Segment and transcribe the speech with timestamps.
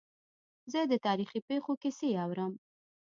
[0.71, 2.53] زه د تاریخي پېښو کیسې اورم.